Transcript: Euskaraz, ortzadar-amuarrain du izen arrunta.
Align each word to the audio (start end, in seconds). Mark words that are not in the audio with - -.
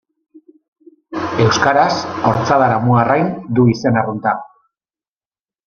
Euskaraz, 1.43 1.93
ortzadar-amuarrain 2.31 3.31
du 3.61 3.69
izen 3.77 4.03
arrunta. 4.03 4.35